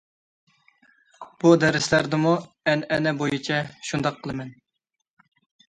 بۇ 1.43 1.51
دەرسلەردىمۇ 1.65 2.33
ئەنئەنە 2.73 3.15
بويىچە 3.21 3.63
شۇنداق 3.91 4.21
قىلىمەن. 4.25 4.53